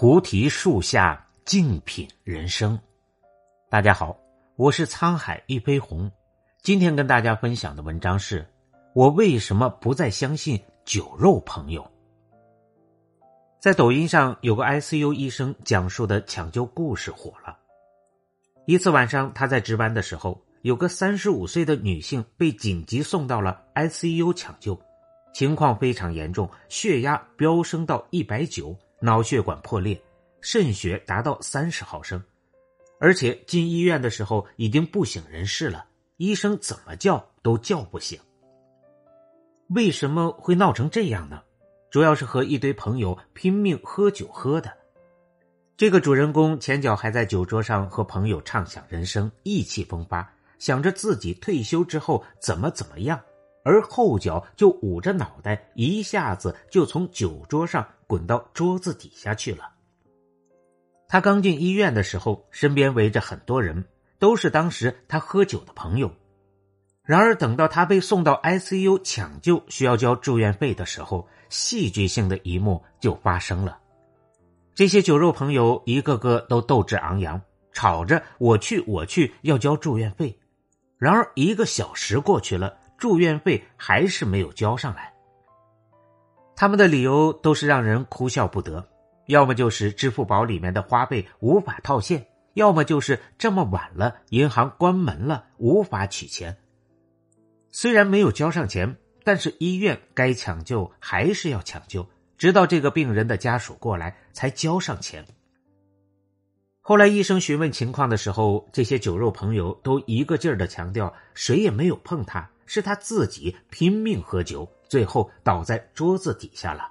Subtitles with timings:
[0.00, 2.78] 菩提树下静品人生。
[3.68, 4.16] 大家好，
[4.54, 6.08] 我是沧海一杯红。
[6.62, 8.46] 今天跟大家分享的文章是：
[8.94, 11.84] 我为什么不再相信酒肉朋友？
[13.58, 17.58] 在抖音上有个 ICU 医生讲述的抢救故事火了。
[18.66, 24.80] 一次晚上，他在值班的时候，有个三十五岁的女性被紧急送到了 ICU 抢救，
[25.34, 30.00] 情况非常严重，血压飙升到一百九，脑血管破裂，
[30.40, 32.22] 渗血达到三十毫升，
[32.98, 38.18] 而且进医院的时候已经不省人事了，医生怎么叫都叫不醒。
[39.68, 41.42] 为什么会闹成这样呢？
[41.90, 44.72] 主要是和一堆朋友拼命喝酒喝的。
[45.76, 53.20] 这个主人公前脚还在酒桌上和朋友畅想人生，意气风发，想着自己退休之后怎么怎么样，
[53.62, 59.70] 而后脚就捂着脑袋，一下子就从酒桌上滚到桌子底下去了。
[61.06, 63.84] 他刚进医院的时候，身边围着很多人，
[64.18, 66.10] 都是当时他喝酒的朋友。
[67.04, 73.78] 然而，等到他被送到 ICU 抢救，需要交住院费的时候，戏剧性的一幕就发生了。
[74.74, 77.40] 这些酒肉朋友一个个都斗志昂扬，
[77.72, 80.38] 吵着我去我去要交住院费。
[80.98, 85.14] 然而一个小时过去了，住院费还是没有交上来。
[86.60, 88.84] 他们的理由都是让人哭笑不得，
[89.26, 96.56] 要么就是支付宝里面的花呗无法套现，要么就是这么晚了，银行关门了，无法取钱。
[97.70, 102.04] 虽然没有交上钱，但是医院该抢救还是要抢救。
[102.36, 105.24] 直到这个病人的家属过来，才交上钱。
[106.80, 116.90] 后来医生询问情况的时候，这些酒肉朋友都一个劲儿的强调，谁也没有碰他，是他自己拼命喝酒，最后倒在桌子底下了。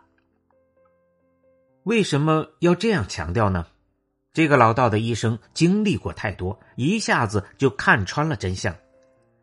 [1.83, 3.65] 为什么要这样强调呢？
[4.33, 8.75] 这个老道的医生经历过太多，一下子就看穿了真相。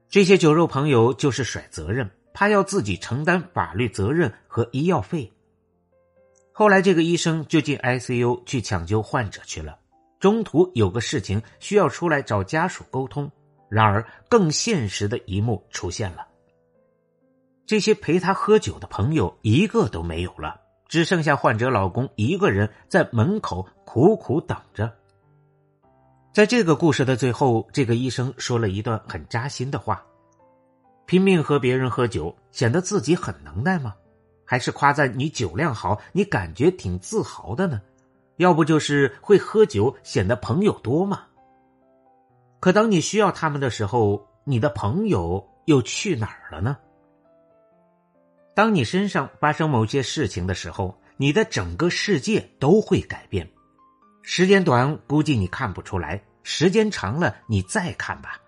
[0.09, 5.33] 这些酒肉朋友就是甩责任，怕要自己承担法律责任和医药费。
[6.53, 9.77] 后来，这个医生就进 ICU 去抢救患者去了。
[10.21, 13.29] 中途有个事情需要出来找家属沟通，
[13.69, 16.27] 然而更现实的一幕出现了：
[17.67, 24.93] 这些陪他喝酒的朋友一个都没有了，只剩下患者老公一个人在门口苦苦等着。
[26.33, 30.05] 在这个故事的最后，这个医生说了一段很扎心的话
[31.07, 33.95] ：“拼命和别人喝酒，显得自己很能耐吗？”
[34.45, 37.81] 还是夸赞你酒量好，你感觉挺自豪的呢？
[38.37, 41.23] 要不就是会喝酒，显得朋友多嘛？
[42.61, 46.77] 可当你需要他们的时候，你的朋友又去哪儿了呢？
[48.55, 53.49] 当你身上发生某些事情的时候，你的整个世界都会改变。
[54.23, 58.41] 时间短，估计你看不出来；时间长了，你再看吧。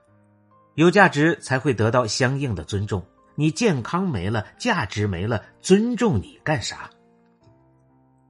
[0.74, 3.04] 有价值才会得到相应的尊重。
[3.34, 6.88] 你健康没了，价值没了，尊重你干啥？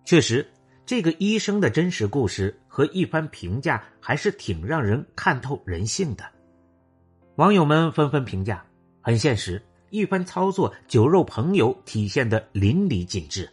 [0.04, 0.48] 确实，
[0.84, 6.24] 这个医生的真实故事和一番评价还是挺让人看透人性的。
[7.36, 8.64] 网友们纷纷评价
[9.00, 13.48] 很现实，一番操作，酒肉朋友体现的淋漓尽致。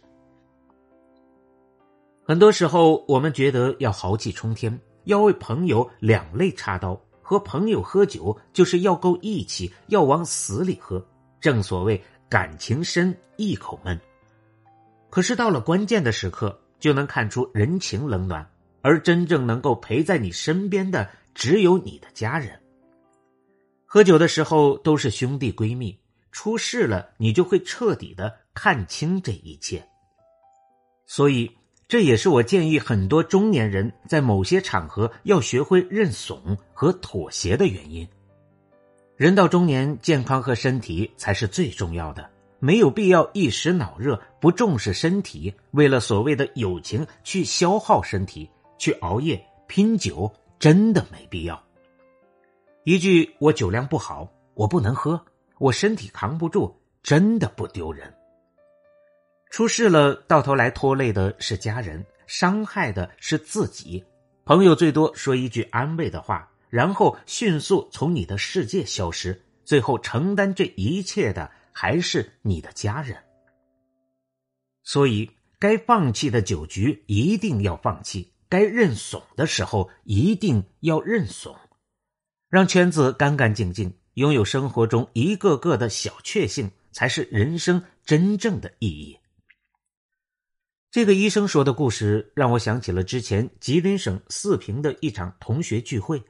[2.24, 11.04] 很多时候，我们觉得要豪气冲天，要为朋友两肋插刀，和朋友喝酒就是要够义气，要往死里喝。
[11.40, 14.00] 正所谓感情深，一口闷。
[15.10, 18.48] 可是到了关键的时刻，就能看出人情冷暖。
[18.86, 22.60] 而真正能够陪在你身边的，只有你的家人。
[23.86, 25.98] 喝酒的时候都是兄弟闺蜜，
[26.34, 29.88] 出事了你就会彻底的看清这一切。
[31.06, 31.50] 所以，
[31.86, 38.06] 这也是我建议很多中年人在某些场合要学会认怂和妥协的原因。
[39.16, 42.28] 人到中年，健康和身体才是最重要的，
[42.58, 51.62] 没有必要一时脑热不重视身体，为了所谓的友情去消耗身体，去熬夜拼酒，真的没必要。
[52.82, 55.24] 一句“我酒量不好，我不能喝，
[55.58, 58.12] 我身体扛不住”，真的不丢人。
[59.50, 64.04] 出事了，到头来拖累的是家人，伤害的是自己，
[64.44, 66.50] 朋友最多说一句安慰的话。
[66.70, 73.16] 然后迅速从你的世界消失，最后承担这一切的还是你的家人。
[74.82, 75.30] 所以，
[75.60, 81.56] 该放弃的酒局一定要放弃，该认怂的时候一定要认怂，
[82.48, 89.18] 让圈子干干净净，拥有生活中一个个的小确幸，才是人生真正的意义。
[90.90, 96.22] 这个医生说的故事让我想起了之前吉林省四平的一场同学聚会。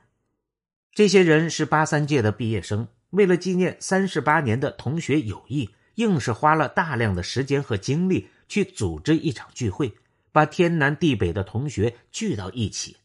[0.92, 9.92] 这些人是八三届的毕业生，为了纪念三十八年的同学友谊，硬是花了大量的时间和精力去组织一场聚会，
[10.32, 12.96] 把天南地北的同学聚到一起。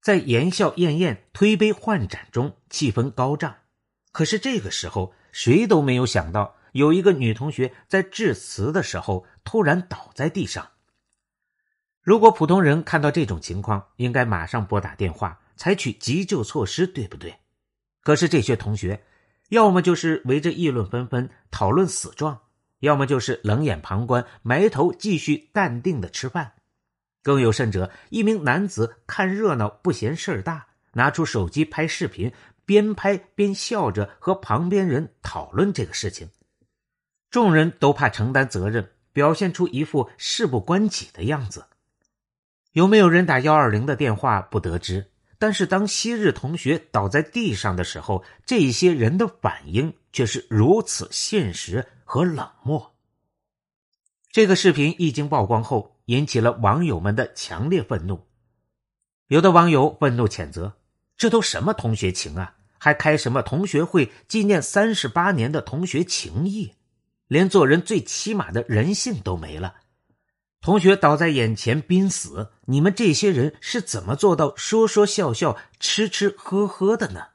[0.00, 3.56] 在言笑晏晏、推杯换盏中，气氛高涨。
[4.12, 6.56] 可是这个时候，谁都没有想到。
[6.72, 10.70] 有一个女同学在致辞的时候突然倒在地上。
[12.02, 17.34] 如果普通人看到这种情况，应该马上拨打电话，采取急救措施，对不对？
[18.02, 19.02] 可是这些同学，
[19.48, 22.40] 要么就是围着议论纷纷讨论死状，
[22.80, 26.52] 要么就是冷眼旁观，埋头继续淡定的吃饭。
[27.22, 32.32] 更有甚者，一名男子看热闹不嫌事儿大，拿出手机拍视频，
[32.64, 36.30] 边拍边笑着和旁边人讨论这个事情。
[37.30, 41.66] 众人都怕承担责任，表现出一副事不关己的样子。
[42.72, 52.94] 有没有人打幺二零的电话不得知，但是当昔日同学倒在地上的时候，这些人的反应却是如此现实和冷漠。
[54.30, 58.26] 这个视频一经曝光后，引起了网友们的强烈愤怒。
[59.28, 60.74] 有的网友愤怒谴责
[61.16, 62.56] ：“这都什么同学情啊？
[62.78, 66.74] 还开什么同学会纪念三十八年的同学情谊？”
[67.28, 69.74] 连做人最起码的人性都没了，
[70.62, 77.26] 同学倒在眼前濒死，你们这些人是怎么做到说说笑笑、吃吃喝喝的呢？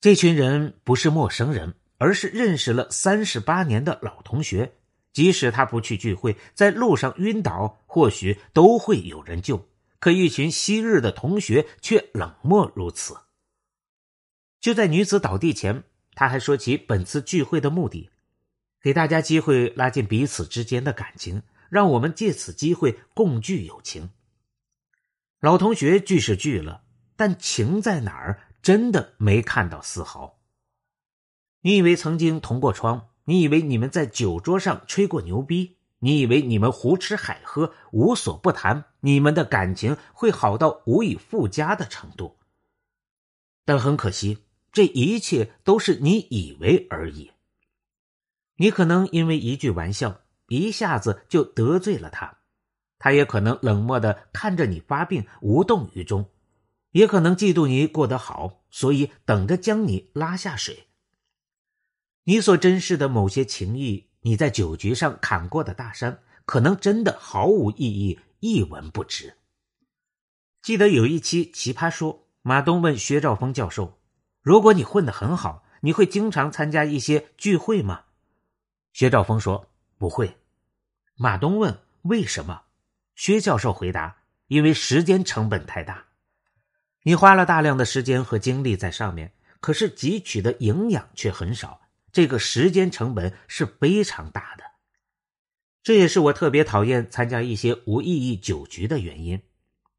[0.00, 4.76] 这群人不是陌生人，而是认识了三十八年的老同学。
[5.16, 9.66] 即使他不去聚会，在路上晕倒，或许都会有人救。
[9.98, 13.16] 可一群昔日的同学却冷漠如此。
[14.60, 15.84] 就在女子倒地前，
[16.14, 18.10] 他还说起本次聚会的目的。
[18.82, 24.10] 给大家机会拉近彼此之间的感情，让我们借此机会共聚友情。
[25.40, 26.82] 老同学聚是聚了，
[27.16, 28.42] 但情在哪儿？
[28.60, 30.42] 真的没看到丝毫。
[31.62, 33.08] 你以为曾经同过窗？
[33.26, 35.76] 你以为你们在酒桌上吹过牛逼？
[35.98, 38.84] 你以为你们胡吃海喝无所不谈？
[39.00, 42.36] 你们的感情会好到无以复加的程度？
[43.64, 44.38] 但很可惜，
[44.70, 47.32] 这一切都是你以为而已。
[48.58, 52.38] 你可能因为一句玩笑，一下子就得罪了他；
[52.98, 56.26] 他也可能冷漠的看着你发病，无动于衷；
[56.92, 60.86] 也可能嫉妒你过得好，所以等着将你拉下水。
[62.28, 69.36] 你所珍视的某些情谊，你在酒局上砍过的大山，可能真的毫无意义，一文不值。
[70.60, 72.12] 记得有一期《奇葩说》，
[72.42, 74.00] 马东问薛兆丰教授
[74.42, 78.06] ：“如果你混得很好，你会经常参加一些聚会吗？”
[78.92, 80.36] 薛兆丰说：“不会。”
[81.14, 82.62] 马东问：“为什么？”
[83.14, 84.16] 薛教授回答
[84.48, 86.06] ：“因为时间成本太大。
[87.04, 91.82] 你花了大量的时间和精力在上面，可是汲取的营养却很少，
[92.16, 94.64] 这个时间成本是非常大的。
[95.82, 99.42] 这也是我特别讨厌参加一些无意义酒局的原因。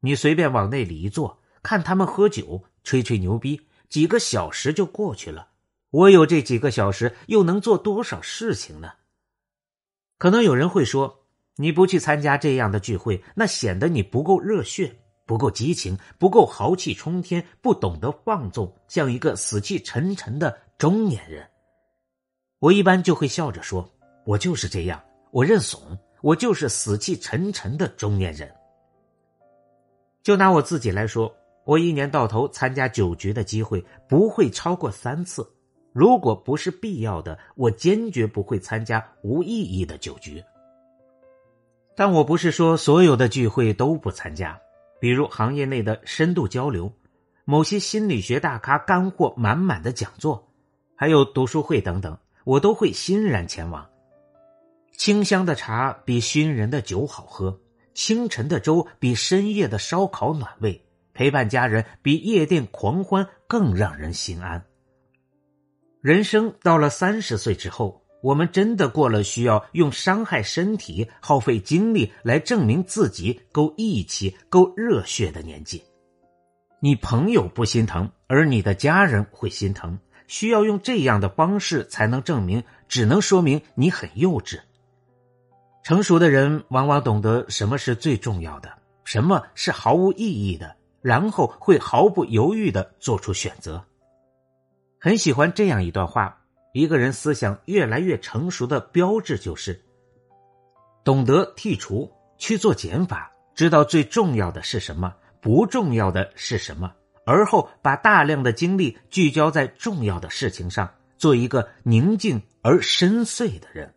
[0.00, 5.50] 你随便往那里一坐，看他们喝酒、吹吹牛逼，几个小时就过去了。”
[5.90, 8.94] 我有这几个小时，又能做多少事情呢？
[10.18, 21.48] 可能有人会说，你不去参加这样的聚会，那显得你不够热血，不够激情，不够豪气冲天，不懂得放纵，像一个死气沉沉的中年人。
[22.60, 23.88] 我一般就会笑着说
[24.26, 25.00] ：“我就是这样，
[25.30, 25.80] 我认怂，
[26.22, 28.52] 我就是死气沉沉的中年人。”
[30.24, 31.32] 就拿我自己来说，
[31.64, 35.48] 我一年到头参加酒局的机会不会超过三次。
[35.92, 40.42] 如果不是必要的，我坚决不会参加无意义的酒局。
[41.96, 44.60] 但我不是说所有的聚会都不参加，
[45.00, 46.92] 比如行业内的深度交流，
[47.44, 50.48] 某些心理学大咖干货满满的讲座，
[50.94, 53.88] 还有读书会等等，我都会欣然前往。
[54.96, 57.60] 清香的茶比熏人的酒好喝，
[57.94, 64.64] 清晨的粥比深夜的烧烤暖胃，陪伴家人比夜店狂欢更让人心安。
[66.00, 75.82] 人生到了三十岁之后，我们真的过了需要用伤害身体、耗费精力来证明自己够义气、够热血的年纪。
[76.80, 84.60] 你朋友不心疼，而你的家人会心疼，需要用这样的方式才能证明，只能说明你很幼稚。
[85.82, 88.70] 成熟的人往往懂得什么是最重要的，
[89.04, 93.82] 什么是毫无意义的，然后会毫不犹豫的做出选择。
[95.00, 96.42] 很喜欢这样一段话：
[96.74, 99.82] 一个人思想越来越成熟的标志就是，
[101.04, 106.92] 懂得剔除，去做减法，知道最重要的是什么，不重要的是什么，
[107.28, 113.92] 而后把大量的精力聚焦在重要的事情上，做一个宁静而深邃的人。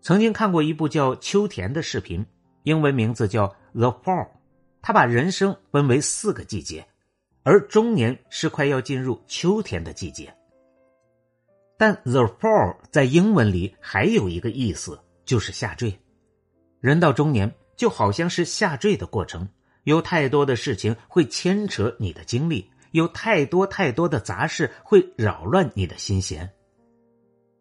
[0.00, 2.26] 曾经看过一部叫《秋田》的视频，
[2.64, 4.24] 英文名字叫《The Fall》，
[4.82, 6.84] 他把人生分为四个季节，
[7.44, 10.34] 而中年是快要进入秋天的季节。
[11.76, 15.96] 但 the fall 在英文里还有一个意思，就是下坠。
[16.80, 19.48] 人到中年就好像是下坠的过程，
[19.88, 26.50] 有太多的事情会牵扯你的精力，有太多太多的杂事会扰乱你的心弦。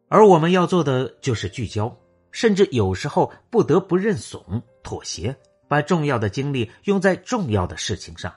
[0.09, 1.97] 而我们要做的就是聚焦，
[2.31, 5.33] 甚至有时候不得不认怂、妥协，
[5.69, 8.35] 把重要的精力用在重要的事情上。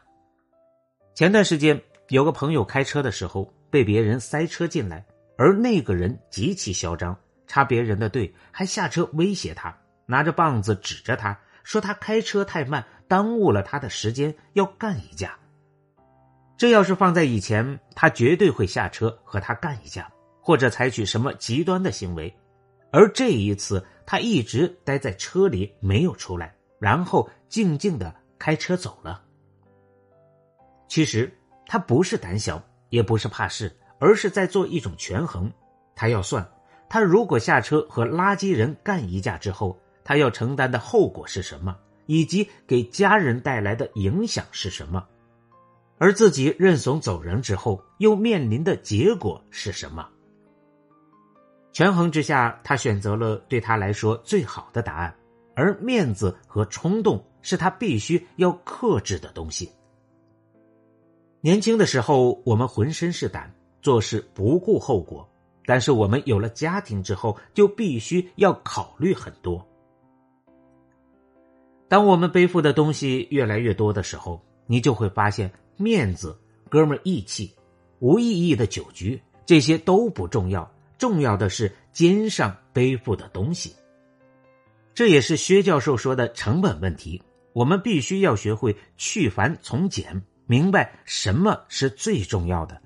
[1.13, 5.05] 前段时间有个朋友开车的时候被别人塞车进来。
[5.37, 7.19] 而那个人极其嚣张，
[7.49, 15.39] 插别人的队，还下车威胁他，拿着棒子指着他说：“他开车太慢，耽误了他的时间，要干一架。”
[16.57, 22.35] 这要是放在以前，他绝对会下车和他干一架，或者采取什么极端的行为。
[22.93, 29.23] 而这一次，他一直待在车里没有出来，然后静静的开车走了。
[30.89, 31.33] 其实
[31.67, 33.77] 他不是胆小，也不是怕事。
[34.03, 35.53] 而是在做一种权衡，
[35.95, 36.51] 他要算，
[36.89, 39.79] 他如果下车和垃圾人干一架之后，
[40.11, 41.77] 他要承担的后果是什么，
[42.07, 45.07] 以及给家人带来的影响是什么，
[45.99, 50.09] 而自己认怂走人之后，又面临的结果是什么？
[51.73, 55.15] 权衡之下，他选择了对他来说最好的答案，
[55.55, 59.71] 而面子和冲动是他必须要克制的东西。
[61.41, 63.49] 年轻的时候，我们浑身是胆。
[63.81, 65.31] 做事不顾后果，
[65.65, 69.65] 但是我们有了家庭之后，就必须要考虑很多。
[71.91, 77.53] 当我们背负的东西越来越多的时候，你就会发现，面子、哥们义气、
[77.99, 83.75] 无意义的酒局，这些都不重要，重要的是肩上背负的东西。
[84.95, 87.21] 这也是薛教授说的成本问题。
[87.53, 92.81] 我们必须要学会去繁从简，明白什么是最重要的。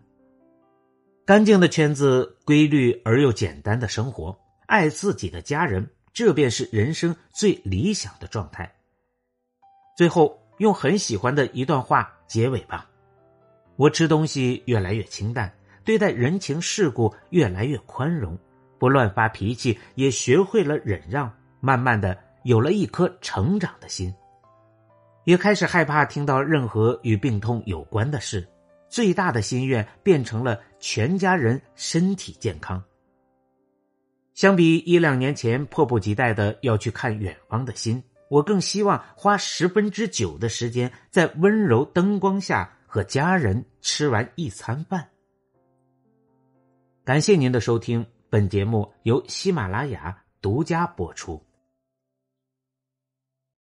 [1.26, 4.34] 干净的圈子，规律而又简单的生活，
[4.64, 8.74] 爱自己的家人，这便是人生最理想的状态。
[9.94, 12.88] 最后，用很喜欢的一段话结尾吧：
[13.76, 15.52] 我吃东西越来越清淡，
[15.84, 18.36] 对待人情世故越来越宽容，
[18.78, 24.12] 不乱发脾气，也学会了忍让，慢慢的有了一颗成长的心，
[25.24, 28.46] 也开始害怕听到任何与病痛有关的事。
[28.88, 32.80] 最大的心愿变成了全家人身体健康。
[34.34, 38.00] 相比一两年前迫不及待的要去看远方的心，
[38.34, 45.08] 我更希望花十分之九的时间在温柔灯光下和家人吃完一餐饭。
[47.04, 51.40] 感谢您的收听，本节目由喜马拉雅独家播出。